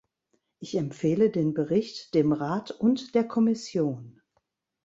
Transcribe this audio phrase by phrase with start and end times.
[0.57, 4.19] Ich empfehle den Bericht dem Rat und der Kommission.